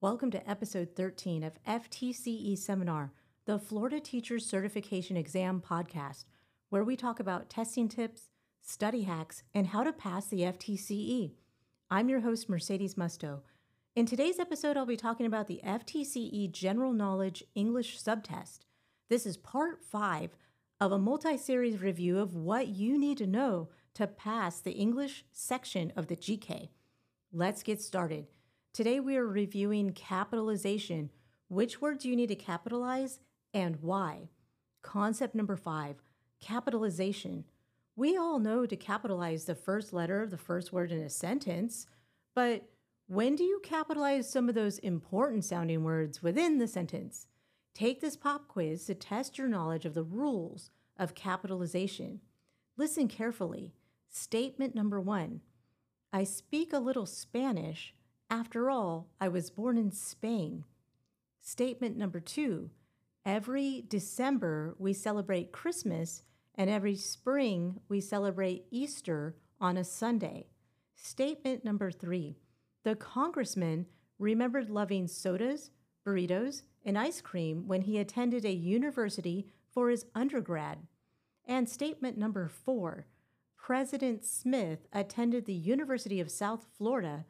Welcome 0.00 0.32
to 0.32 0.50
episode 0.50 0.96
13 0.96 1.44
of 1.44 1.52
FTCE 1.64 2.58
Seminar, 2.58 3.12
the 3.44 3.60
Florida 3.60 4.00
Teachers 4.00 4.44
Certification 4.44 5.16
Exam 5.16 5.60
podcast, 5.60 6.24
where 6.70 6.82
we 6.82 6.96
talk 6.96 7.20
about 7.20 7.48
testing 7.48 7.88
tips, 7.88 8.30
study 8.60 9.02
hacks, 9.02 9.44
and 9.54 9.68
how 9.68 9.84
to 9.84 9.92
pass 9.92 10.26
the 10.26 10.40
FTCE. 10.40 11.34
I'm 11.88 12.08
your 12.08 12.20
host, 12.20 12.48
Mercedes 12.48 12.96
Musto. 12.96 13.42
In 13.94 14.06
today's 14.06 14.40
episode, 14.40 14.76
I'll 14.76 14.86
be 14.86 14.96
talking 14.96 15.26
about 15.26 15.46
the 15.46 15.60
FTCE 15.64 16.50
General 16.50 16.92
Knowledge 16.92 17.44
English 17.54 18.00
Subtest. 18.00 18.66
This 19.08 19.24
is 19.24 19.36
part 19.36 19.84
five 19.84 20.36
of 20.80 20.90
a 20.90 20.98
multi 20.98 21.38
series 21.38 21.80
review 21.80 22.18
of 22.18 22.34
what 22.34 22.66
you 22.66 22.98
need 22.98 23.18
to 23.18 23.26
know 23.28 23.68
to 23.94 24.06
pass 24.06 24.60
the 24.60 24.72
English 24.72 25.24
section 25.32 25.92
of 25.96 26.06
the 26.06 26.16
GK. 26.16 26.70
Let's 27.32 27.62
get 27.62 27.80
started. 27.80 28.26
Today, 28.72 29.00
we 29.00 29.16
are 29.16 29.26
reviewing 29.26 29.92
capitalization. 29.92 31.10
Which 31.48 31.80
words 31.80 32.04
you 32.04 32.16
need 32.16 32.28
to 32.28 32.34
capitalize 32.34 33.20
and 33.52 33.76
why? 33.82 34.30
Concept 34.82 35.34
number 35.34 35.56
five 35.56 35.96
capitalization. 36.40 37.44
We 37.94 38.16
all 38.16 38.38
know 38.38 38.66
to 38.66 38.76
capitalize 38.76 39.44
the 39.44 39.54
first 39.54 39.92
letter 39.92 40.22
of 40.22 40.30
the 40.30 40.38
first 40.38 40.72
word 40.72 40.90
in 40.90 41.00
a 41.00 41.10
sentence, 41.10 41.86
but 42.34 42.68
when 43.06 43.36
do 43.36 43.44
you 43.44 43.60
capitalize 43.62 44.28
some 44.28 44.48
of 44.48 44.54
those 44.54 44.78
important 44.78 45.44
sounding 45.44 45.84
words 45.84 46.22
within 46.22 46.58
the 46.58 46.66
sentence? 46.66 47.26
Take 47.74 48.00
this 48.00 48.16
pop 48.16 48.48
quiz 48.48 48.86
to 48.86 48.94
test 48.94 49.38
your 49.38 49.48
knowledge 49.48 49.84
of 49.84 49.94
the 49.94 50.02
rules 50.02 50.70
of 50.98 51.14
capitalization. 51.14 52.20
Listen 52.76 53.08
carefully. 53.08 53.74
Statement 54.14 54.74
number 54.74 55.00
one 55.00 55.40
I 56.12 56.24
speak 56.24 56.74
a 56.74 56.78
little 56.78 57.06
Spanish. 57.06 57.94
After 58.28 58.68
all, 58.68 59.08
I 59.18 59.28
was 59.28 59.50
born 59.50 59.78
in 59.78 59.90
Spain. 59.90 60.64
Statement 61.40 61.96
number 61.96 62.20
two 62.20 62.68
Every 63.24 63.84
December, 63.88 64.76
we 64.78 64.92
celebrate 64.92 65.50
Christmas, 65.50 66.24
and 66.54 66.68
every 66.68 66.94
spring, 66.94 67.80
we 67.88 68.02
celebrate 68.02 68.66
Easter 68.70 69.34
on 69.58 69.78
a 69.78 69.84
Sunday. 69.84 70.48
Statement 70.94 71.64
number 71.64 71.90
three 71.90 72.36
The 72.84 72.96
congressman 72.96 73.86
remembered 74.18 74.68
loving 74.68 75.08
sodas, 75.08 75.70
burritos, 76.06 76.64
and 76.84 76.98
ice 76.98 77.22
cream 77.22 77.66
when 77.66 77.80
he 77.80 77.96
attended 77.96 78.44
a 78.44 78.52
university 78.52 79.46
for 79.72 79.88
his 79.88 80.04
undergrad. 80.14 80.86
And 81.46 81.66
statement 81.66 82.18
number 82.18 82.46
four 82.46 83.06
President 83.62 84.24
Smith 84.24 84.88
attended 84.92 85.44
the 85.44 85.54
University 85.54 86.18
of 86.18 86.32
South 86.32 86.66
Florida, 86.76 87.24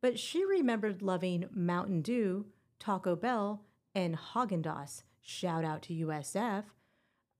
but 0.00 0.18
she 0.18 0.42
remembered 0.42 1.02
loving 1.02 1.44
Mountain 1.52 2.00
Dew, 2.00 2.46
Taco 2.78 3.14
Bell, 3.14 3.66
and 3.94 4.16
Haagen 4.16 4.62
Dazs. 4.62 5.02
Shout 5.20 5.62
out 5.62 5.82
to 5.82 6.06
USF. 6.06 6.64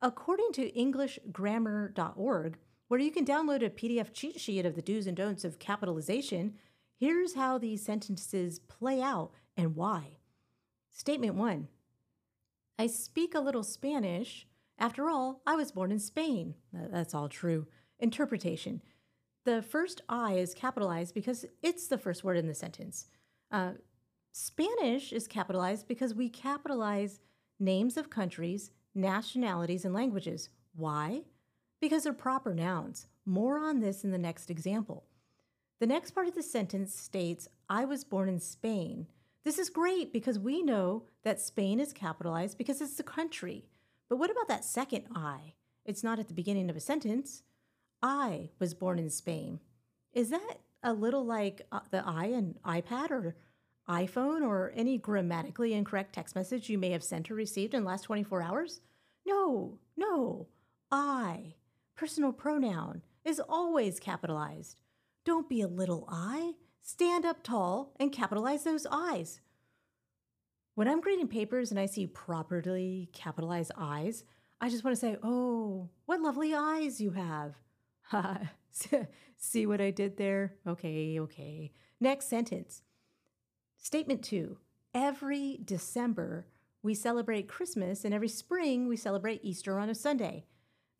According 0.02 0.52
to 0.52 0.70
EnglishGrammar.org, 0.72 2.58
where 2.88 3.00
you 3.00 3.10
can 3.10 3.24
download 3.24 3.64
a 3.64 3.70
PDF 3.70 4.12
cheat 4.12 4.38
sheet 4.38 4.66
of 4.66 4.76
the 4.76 4.82
do's 4.82 5.06
and 5.06 5.16
don'ts 5.16 5.46
of 5.46 5.58
capitalization, 5.58 6.52
here's 7.00 7.36
how 7.36 7.56
these 7.56 7.82
sentences 7.82 8.58
play 8.58 9.00
out 9.00 9.30
and 9.56 9.74
why. 9.74 10.18
Statement 10.90 11.34
one 11.34 11.68
I 12.78 12.88
speak 12.88 13.34
a 13.34 13.40
little 13.40 13.64
Spanish. 13.64 14.46
After 14.78 15.08
all, 15.08 15.40
I 15.46 15.54
was 15.54 15.72
born 15.72 15.90
in 15.90 15.98
Spain. 15.98 16.56
That's 16.74 17.14
all 17.14 17.30
true. 17.30 17.66
Interpretation 17.98 18.82
The 19.44 19.62
first 19.62 20.02
I 20.08 20.34
is 20.34 20.54
capitalized 20.54 21.14
because 21.14 21.44
it's 21.62 21.86
the 21.86 21.98
first 21.98 22.24
word 22.24 22.36
in 22.36 22.46
the 22.46 22.54
sentence. 22.54 23.06
Uh, 23.50 23.72
Spanish 24.32 25.12
is 25.12 25.28
capitalized 25.28 25.86
because 25.86 26.14
we 26.14 26.28
capitalize 26.28 27.20
names 27.60 27.96
of 27.96 28.10
countries, 28.10 28.72
nationalities, 28.94 29.84
and 29.84 29.94
languages. 29.94 30.48
Why? 30.74 31.22
Because 31.80 32.04
they're 32.04 32.12
proper 32.12 32.54
nouns. 32.54 33.06
More 33.24 33.58
on 33.58 33.80
this 33.80 34.04
in 34.04 34.10
the 34.10 34.18
next 34.18 34.50
example. 34.50 35.04
The 35.80 35.86
next 35.86 36.12
part 36.12 36.26
of 36.26 36.34
the 36.34 36.42
sentence 36.42 36.94
states, 36.94 37.48
I 37.68 37.84
was 37.84 38.04
born 38.04 38.28
in 38.28 38.40
Spain. 38.40 39.06
This 39.44 39.58
is 39.58 39.68
great 39.68 40.12
because 40.12 40.38
we 40.38 40.62
know 40.62 41.04
that 41.22 41.40
Spain 41.40 41.78
is 41.78 41.92
capitalized 41.92 42.58
because 42.58 42.80
it's 42.80 42.96
the 42.96 43.02
country. 43.02 43.66
But 44.08 44.16
what 44.16 44.30
about 44.30 44.48
that 44.48 44.64
second 44.64 45.04
I? 45.14 45.54
It's 45.84 46.02
not 46.02 46.18
at 46.18 46.28
the 46.28 46.34
beginning 46.34 46.70
of 46.70 46.76
a 46.76 46.80
sentence. 46.80 47.42
I 48.04 48.50
was 48.58 48.74
born 48.74 48.98
in 48.98 49.08
Spain. 49.08 49.60
Is 50.12 50.28
that 50.28 50.58
a 50.82 50.92
little 50.92 51.24
like 51.24 51.62
uh, 51.72 51.80
the 51.90 52.06
I 52.06 52.26
in 52.26 52.56
iPad 52.62 53.10
or 53.10 53.34
iPhone 53.88 54.42
or 54.46 54.72
any 54.76 54.98
grammatically 54.98 55.72
incorrect 55.72 56.14
text 56.14 56.36
message 56.36 56.68
you 56.68 56.76
may 56.76 56.90
have 56.90 57.02
sent 57.02 57.30
or 57.30 57.34
received 57.34 57.72
in 57.72 57.80
the 57.80 57.88
last 57.88 58.02
24 58.02 58.42
hours? 58.42 58.82
No, 59.26 59.78
no. 59.96 60.48
I, 60.90 61.54
personal 61.96 62.34
pronoun, 62.34 63.00
is 63.24 63.40
always 63.40 63.98
capitalized. 63.98 64.76
Don't 65.24 65.48
be 65.48 65.62
a 65.62 65.66
little 65.66 66.06
I. 66.06 66.56
Stand 66.82 67.24
up 67.24 67.42
tall 67.42 67.94
and 67.98 68.12
capitalize 68.12 68.64
those 68.64 68.86
eyes. 68.90 69.40
When 70.74 70.88
I'm 70.88 71.00
grading 71.00 71.28
papers 71.28 71.70
and 71.70 71.80
I 71.80 71.86
see 71.86 72.06
properly 72.06 73.08
capitalized 73.14 73.72
eyes, 73.78 74.24
I 74.60 74.68
just 74.68 74.84
want 74.84 74.94
to 74.94 75.00
say, 75.00 75.16
oh, 75.22 75.88
what 76.04 76.20
lovely 76.20 76.54
eyes 76.54 77.00
you 77.00 77.12
have. 77.12 77.54
see 79.36 79.66
what 79.66 79.80
I 79.80 79.90
did 79.90 80.16
there? 80.16 80.54
Okay, 80.66 81.18
okay. 81.20 81.72
Next 82.00 82.28
sentence. 82.28 82.82
Statement 83.76 84.22
two 84.22 84.58
Every 84.94 85.58
December, 85.64 86.46
we 86.82 86.94
celebrate 86.94 87.48
Christmas, 87.48 88.04
and 88.04 88.14
every 88.14 88.28
spring, 88.28 88.86
we 88.86 88.96
celebrate 88.96 89.40
Easter 89.42 89.78
on 89.78 89.88
a 89.88 89.94
Sunday. 89.94 90.44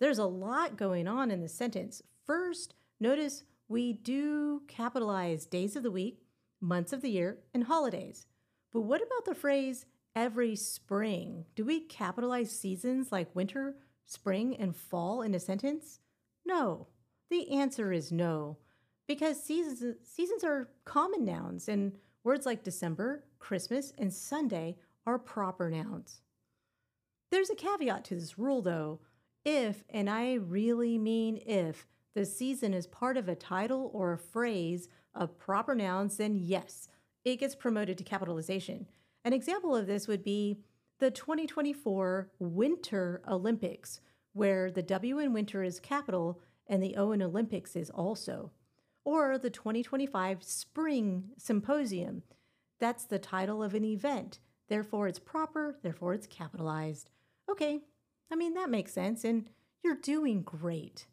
There's 0.01 0.19
a 0.19 0.25
lot 0.25 0.77
going 0.77 1.07
on 1.07 1.31
in 1.31 1.41
the 1.41 1.49
sentence. 1.49 2.03
First, 2.27 2.75
notice 2.99 3.45
we 3.69 3.93
do 3.93 4.63
capitalize 4.67 5.47
days 5.47 5.77
of 5.77 5.83
the 5.83 5.91
week, 5.91 6.25
months 6.61 6.93
of 6.93 7.03
the 7.03 7.11
year, 7.11 7.39
and 7.53 7.65
holidays. 7.65 8.27
But 8.73 8.83
what 8.83 9.01
about 9.01 9.25
the 9.25 9.35
phrase 9.35 9.87
every 10.17 10.57
spring? 10.57 11.45
Do 11.55 11.65
we 11.65 11.81
capitalize 11.81 12.51
seasons 12.51 13.13
like 13.13 13.35
winter, 13.35 13.77
spring, 14.07 14.57
and 14.57 14.77
fall 14.77 15.23
in 15.23 15.35
a 15.35 15.41
sentence? 15.41 16.01
No. 16.45 16.89
The 17.31 17.51
answer 17.51 17.93
is 17.93 18.13
no, 18.13 18.59
because 19.07 19.43
seasons, 19.43 19.97
seasons 20.05 20.45
are 20.45 20.69
common 20.85 21.25
nouns, 21.25 21.69
and 21.69 21.93
words 22.23 22.47
like 22.47 22.63
December, 22.63 23.25
Christmas, 23.39 23.93
and 23.99 24.13
Sunday 24.13 24.77
are 25.07 25.19
proper 25.19 25.71
nouns. 25.71 26.21
There's 27.31 27.51
a 27.51 27.55
caveat 27.55 28.05
to 28.05 28.15
this 28.15 28.39
rule, 28.39 28.63
though. 28.63 29.01
If, 29.45 29.85
and 29.91 30.09
I 30.09 30.35
really 30.35 30.99
mean 30.99 31.41
if, 31.45 31.87
the 32.15 32.25
season 32.25 32.73
is 32.73 32.87
part 32.87 33.17
of 33.17 33.29
a 33.29 33.35
title 33.35 33.91
or 33.93 34.13
a 34.13 34.19
phrase 34.19 34.89
of 35.15 35.39
proper 35.39 35.75
nouns, 35.75 36.17
then 36.17 36.37
yes, 36.37 36.89
it 37.25 37.41
gets 37.41 37.55
promoted 37.55 37.99
to 37.99 38.05
capitalization. 38.05 38.87
An 39.25 39.33
example 39.33 39.75
of 39.75 39.87
this 39.87 40.07
would 40.07 40.23
be 40.23 40.61
the 41.01 41.11
2024 41.11 42.31
Winter 42.39 43.23
Olympics, 43.29 44.01
where 44.33 44.71
the 44.71 44.83
W 44.83 45.19
in 45.19 45.33
winter 45.33 45.63
is 45.63 45.81
capital 45.81 46.41
and 46.67 46.83
the 46.83 46.97
Owen 46.97 47.23
Olympics 47.23 47.77
is 47.77 47.91
also. 47.91 48.51
Or 49.05 49.39
the 49.39 49.51
2025 49.51 50.43
Spring 50.43 51.31
Symposium. 51.37 52.23
That's 52.81 53.05
the 53.05 53.19
title 53.19 53.63
of 53.63 53.75
an 53.75 53.85
event. 53.85 54.39
Therefore, 54.69 55.09
it's 55.09 55.19
proper, 55.19 55.79
therefore, 55.83 56.15
it's 56.15 56.27
capitalized. 56.27 57.11
Okay, 57.51 57.81
I 58.31 58.37
mean, 58.37 58.55
that 58.55 58.71
makes 58.71 58.93
sense, 58.93 59.25
and 59.25 59.49
you're 59.83 59.95
doing 59.95 60.43
great. 60.43 61.07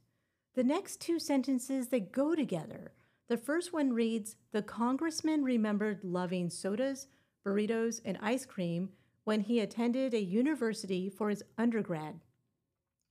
The 0.55 0.63
next 0.63 0.99
two 1.01 1.19
sentences, 1.19 1.89
they 1.89 1.99
go 1.99 2.35
together. 2.35 2.93
The 3.27 3.37
first 3.37 3.71
one 3.73 3.93
reads 3.93 4.35
The 4.51 4.61
congressman 4.61 5.43
remembered 5.43 6.03
loving 6.03 6.49
sodas, 6.49 7.07
burritos, 7.45 8.01
and 8.03 8.17
ice 8.21 8.45
cream 8.45 8.89
when 9.23 9.41
he 9.41 9.59
attended 9.59 10.13
a 10.13 10.21
university 10.21 11.09
for 11.09 11.29
his 11.29 11.43
undergrad. 11.57 12.19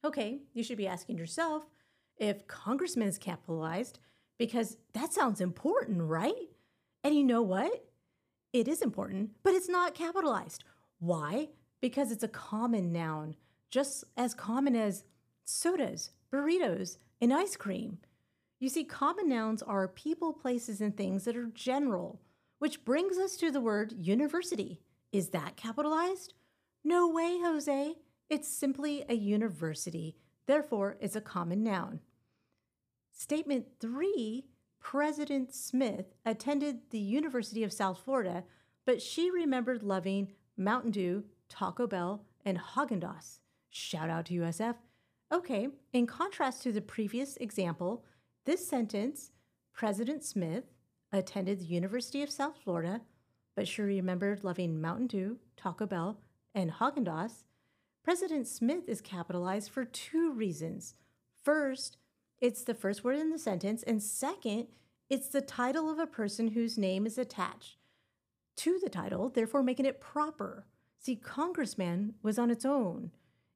Okay, 0.05 0.41
you 0.53 0.63
should 0.63 0.79
be 0.79 0.87
asking 0.87 1.19
yourself 1.19 1.67
if 2.21 2.47
congressman 2.47 3.09
is 3.09 3.19
capitalized 3.19 3.99
because 4.39 4.77
that 4.93 5.13
sounds 5.13 5.41
important, 5.41 6.03
right? 6.03 6.49
And 7.03 7.15
you 7.15 7.25
know 7.25 7.43
what? 7.43 7.85
It 8.53 8.69
is 8.69 8.83
important, 8.83 9.31
but 9.43 9.55
it's 9.55 9.69
not 9.69 9.95
capitalized. 9.95 10.65
Why? 10.99 11.49
Because 11.81 12.13
it's 12.13 12.23
a 12.23 12.29
common 12.29 12.93
noun, 12.93 13.37
just 13.71 14.05
as 14.17 14.35
common 14.35 14.77
as 14.77 15.05
sodas, 15.45 16.11
burritos, 16.33 16.99
and 17.21 17.33
ice 17.33 17.57
cream. 17.57 17.99
You 18.61 18.69
see, 18.69 18.85
common 18.85 19.29
nouns 19.29 19.63
are 19.63 19.89
people, 19.89 20.33
places, 20.33 20.81
and 20.81 20.95
things 20.95 21.25
that 21.25 21.37
are 21.37 21.47
general, 21.47 22.21
which 22.59 22.85
brings 22.85 23.17
us 23.17 23.37
to 23.39 23.51
the 23.51 23.61
word 23.61 23.95
university. 23.99 24.81
Is 25.13 25.31
that 25.31 25.57
capitalized? 25.57 26.35
No 26.85 27.09
way, 27.09 27.39
Jose. 27.43 27.95
It's 28.29 28.49
simply 28.49 29.05
a 29.09 29.15
university. 29.15 30.17
Therefore, 30.47 30.97
it's 31.01 31.17
a 31.17 31.21
common 31.21 31.63
noun. 31.63 32.01
Statement 33.21 33.67
three 33.79 34.47
President 34.81 35.53
Smith 35.53 36.07
attended 36.25 36.79
the 36.89 36.99
University 36.99 37.63
of 37.63 37.71
South 37.71 38.01
Florida, 38.03 38.45
but 38.87 39.03
she 39.03 39.31
remembered 39.31 39.83
loving 39.83 40.33
Mountain 40.57 40.93
Dew, 40.93 41.25
Taco 41.51 41.87
Bell, 41.87 42.25
and 42.47 42.59
Haagen 42.59 42.99
Dazs. 42.99 43.41
Shout 43.69 44.09
out 44.09 44.25
to 44.25 44.41
USF. 44.41 44.77
Okay, 45.31 45.69
in 45.93 46.07
contrast 46.07 46.63
to 46.63 46.73
the 46.73 46.81
previous 46.81 47.37
example, 47.37 48.07
this 48.47 48.67
sentence, 48.67 49.33
President 49.75 50.25
Smith 50.25 50.65
attended 51.13 51.61
the 51.61 51.67
University 51.67 52.23
of 52.23 52.31
South 52.31 52.57
Florida, 52.65 53.03
but 53.55 53.69
she 53.69 53.83
remembered 53.83 54.45
loving 54.45 54.81
Mountain 54.81 55.09
Dew, 55.09 55.39
Taco 55.59 55.85
Bell, 55.85 56.23
and 56.55 56.73
Haagen 56.73 57.05
Dazs. 57.05 57.45
President 58.03 58.49
Smith 58.49 58.89
is 58.89 59.03
capitalized 59.03 59.71
for 59.71 59.85
two 59.85 60.33
reasons. 60.33 60.95
First, 61.45 61.99
it's 62.41 62.63
the 62.65 62.75
first 62.75 63.05
word 63.05 63.19
in 63.19 63.31
the 63.31 63.39
sentence, 63.39 63.83
and 63.83 64.03
second, 64.03 64.67
it's 65.09 65.29
the 65.29 65.41
title 65.41 65.91
of 65.91 65.99
a 65.99 66.07
person 66.07 66.49
whose 66.49 66.79
name 66.79 67.07
is 67.07 67.19
attached 67.19 67.77
to 68.57 68.79
the 68.83 68.91
title, 68.91 69.29
therefore 69.29 69.63
making 69.63 69.87
it 69.87 70.01
proper. 70.01 70.67
See, 70.99 71.17
congressman 71.17 72.15
was 72.23 72.39
on 72.39 72.51
its 72.51 72.65
own. 72.65 73.11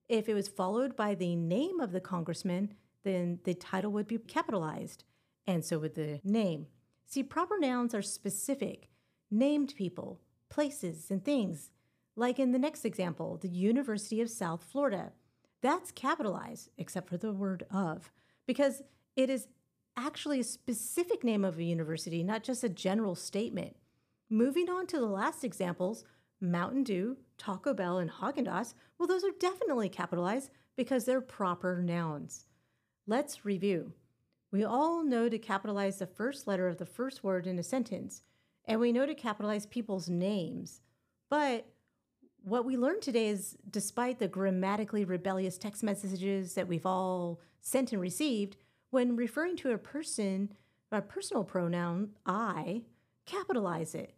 If 0.08 0.28
it 0.28 0.34
was 0.34 0.48
followed 0.48 0.96
by 0.96 1.14
the 1.14 1.36
name 1.36 1.80
of 1.80 1.92
the 1.92 2.00
congressman, 2.00 2.74
then 3.04 3.38
the 3.44 3.54
title 3.54 3.92
would 3.92 4.06
be 4.06 4.18
capitalized, 4.18 5.04
and 5.46 5.64
so 5.64 5.78
would 5.78 5.94
the 5.94 6.20
name. 6.24 6.66
See, 7.06 7.22
proper 7.22 7.58
nouns 7.58 7.94
are 7.94 8.02
specific, 8.02 8.88
named 9.30 9.74
people, 9.76 10.20
places, 10.48 11.10
and 11.10 11.24
things. 11.24 11.70
Like 12.16 12.38
in 12.38 12.52
the 12.52 12.58
next 12.58 12.84
example, 12.84 13.36
the 13.36 13.48
University 13.48 14.20
of 14.20 14.30
South 14.30 14.62
Florida. 14.62 15.12
That's 15.60 15.92
capitalized, 15.92 16.70
except 16.78 17.08
for 17.08 17.16
the 17.16 17.32
word 17.32 17.64
of, 17.70 18.10
because 18.46 18.82
it 19.16 19.30
is 19.30 19.48
actually 19.96 20.40
a 20.40 20.44
specific 20.44 21.22
name 21.22 21.44
of 21.44 21.58
a 21.58 21.64
university, 21.64 22.22
not 22.22 22.42
just 22.42 22.64
a 22.64 22.68
general 22.68 23.14
statement. 23.14 23.76
Moving 24.28 24.68
on 24.68 24.86
to 24.88 24.98
the 24.98 25.06
last 25.06 25.44
examples, 25.44 26.04
Mountain 26.40 26.84
Dew, 26.84 27.16
Taco 27.38 27.74
Bell, 27.74 27.98
and 27.98 28.10
Haagen 28.10 28.46
Dazs, 28.46 28.74
well, 28.98 29.06
those 29.06 29.24
are 29.24 29.30
definitely 29.38 29.88
capitalized 29.88 30.50
because 30.76 31.04
they're 31.04 31.20
proper 31.20 31.80
nouns. 31.82 32.46
Let's 33.06 33.44
review. 33.44 33.92
We 34.50 34.64
all 34.64 35.04
know 35.04 35.28
to 35.28 35.38
capitalize 35.38 35.98
the 35.98 36.06
first 36.06 36.46
letter 36.46 36.68
of 36.68 36.78
the 36.78 36.86
first 36.86 37.22
word 37.24 37.46
in 37.46 37.58
a 37.58 37.62
sentence, 37.62 38.22
and 38.64 38.80
we 38.80 38.92
know 38.92 39.06
to 39.06 39.14
capitalize 39.14 39.66
people's 39.66 40.08
names. 40.08 40.80
But 41.28 41.66
what 42.44 42.66
we 42.66 42.76
learned 42.76 43.00
today 43.00 43.28
is 43.28 43.56
despite 43.70 44.18
the 44.18 44.28
grammatically 44.28 45.04
rebellious 45.04 45.56
text 45.56 45.82
messages 45.82 46.54
that 46.54 46.68
we've 46.68 46.84
all 46.84 47.40
sent 47.62 47.92
and 47.92 48.00
received, 48.00 48.56
when 48.90 49.16
referring 49.16 49.56
to 49.56 49.72
a 49.72 49.78
person, 49.78 50.52
a 50.92 51.00
personal 51.00 51.42
pronoun, 51.42 52.10
I, 52.26 52.82
capitalize 53.24 53.94
it. 53.94 54.14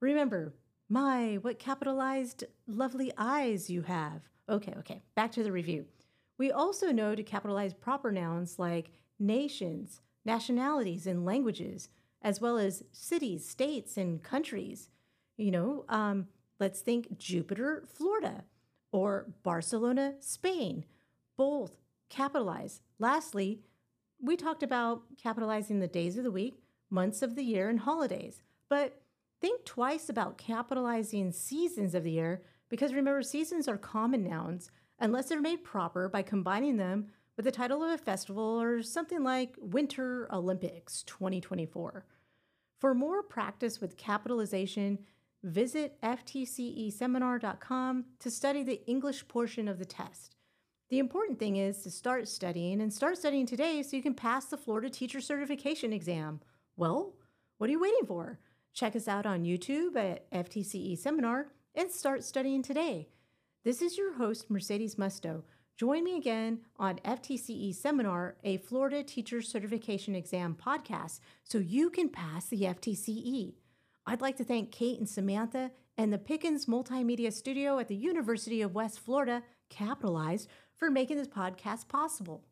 Remember, 0.00 0.54
my, 0.88 1.38
what 1.42 1.58
capitalized 1.58 2.44
lovely 2.66 3.12
eyes 3.18 3.68
you 3.68 3.82
have. 3.82 4.22
Okay, 4.48 4.74
okay, 4.78 5.02
back 5.14 5.32
to 5.32 5.42
the 5.42 5.52
review. 5.52 5.84
We 6.38 6.50
also 6.50 6.92
know 6.92 7.14
to 7.14 7.22
capitalize 7.22 7.74
proper 7.74 8.10
nouns 8.10 8.58
like 8.58 8.90
nations, 9.18 10.00
nationalities, 10.24 11.06
and 11.06 11.26
languages, 11.26 11.90
as 12.22 12.40
well 12.40 12.56
as 12.56 12.84
cities, 12.92 13.46
states, 13.46 13.96
and 13.96 14.22
countries. 14.22 14.88
You 15.36 15.50
know, 15.50 15.84
um, 15.88 16.28
let's 16.58 16.80
think 16.80 17.18
Jupiter, 17.18 17.84
Florida, 17.86 18.44
or 18.92 19.26
Barcelona, 19.42 20.14
Spain. 20.20 20.84
Both 21.36 21.76
capitalize. 22.08 22.80
Lastly, 22.98 23.60
we 24.20 24.36
talked 24.36 24.62
about 24.62 25.02
capitalizing 25.22 25.80
the 25.80 25.88
days 25.88 26.16
of 26.16 26.24
the 26.24 26.30
week, 26.30 26.62
months 26.90 27.22
of 27.22 27.34
the 27.34 27.42
year, 27.42 27.68
and 27.68 27.80
holidays. 27.80 28.42
But 28.68 29.02
think 29.40 29.64
twice 29.64 30.08
about 30.08 30.38
capitalizing 30.38 31.32
seasons 31.32 31.94
of 31.94 32.04
the 32.04 32.12
year 32.12 32.42
because 32.68 32.94
remember, 32.94 33.22
seasons 33.22 33.68
are 33.68 33.76
common 33.76 34.24
nouns 34.24 34.70
unless 34.98 35.28
they're 35.28 35.40
made 35.40 35.62
proper 35.62 36.08
by 36.08 36.22
combining 36.22 36.76
them 36.76 37.06
with 37.36 37.44
the 37.44 37.52
title 37.52 37.84
of 37.84 37.90
a 37.90 37.98
festival 37.98 38.60
or 38.60 38.82
something 38.82 39.22
like 39.22 39.54
Winter 39.58 40.26
Olympics 40.32 41.02
2024. 41.02 42.04
For 42.80 42.94
more 42.94 43.22
practice 43.22 43.80
with 43.80 43.96
capitalization, 43.96 44.98
visit 45.46 45.96
ftceseminar.com 46.02 48.04
to 48.18 48.30
study 48.30 48.64
the 48.64 48.84
English 48.86 49.28
portion 49.28 49.68
of 49.68 49.78
the 49.78 49.84
test. 49.84 50.34
The 50.90 50.98
important 50.98 51.38
thing 51.38 51.56
is 51.56 51.82
to 51.82 51.90
start 51.90 52.28
studying 52.28 52.80
and 52.80 52.92
start 52.92 53.16
studying 53.16 53.46
today 53.46 53.82
so 53.82 53.96
you 53.96 54.02
can 54.02 54.14
pass 54.14 54.46
the 54.46 54.56
Florida 54.56 54.90
Teacher 54.90 55.20
Certification 55.20 55.92
exam. 55.92 56.40
Well, 56.76 57.14
what 57.58 57.68
are 57.68 57.72
you 57.72 57.80
waiting 57.80 58.06
for? 58.06 58.40
Check 58.74 58.96
us 58.96 59.08
out 59.08 59.24
on 59.24 59.44
YouTube 59.44 59.96
at 59.96 60.30
FTCE 60.30 60.98
Seminar 60.98 61.48
and 61.74 61.90
start 61.90 62.24
studying 62.24 62.62
today. 62.62 63.08
This 63.64 63.82
is 63.82 63.96
your 63.96 64.14
host, 64.14 64.50
Mercedes 64.50 64.96
Musto. 64.96 65.42
Join 65.76 66.04
me 66.04 66.16
again 66.16 66.60
on 66.76 66.98
FTCE 67.04 67.74
Seminar, 67.74 68.36
a 68.42 68.56
Florida 68.58 69.02
Teacher 69.02 69.42
Certification 69.42 70.14
Exam 70.14 70.56
podcast, 70.56 71.20
so 71.44 71.58
you 71.58 71.90
can 71.90 72.08
pass 72.08 72.46
the 72.46 72.62
FTCE. 72.62 73.54
I'd 74.06 74.20
like 74.20 74.36
to 74.36 74.44
thank 74.44 74.70
Kate 74.70 74.98
and 74.98 75.08
Samantha 75.08 75.72
and 75.98 76.12
the 76.12 76.18
Pickens 76.18 76.66
Multimedia 76.66 77.32
Studio 77.32 77.78
at 77.78 77.88
the 77.88 77.96
University 77.96 78.62
of 78.62 78.74
West 78.74 79.00
Florida, 79.00 79.42
capitalized, 79.68 80.48
for 80.76 80.90
making 80.90 81.16
this 81.16 81.28
podcast 81.28 81.88
possible. 81.88 82.44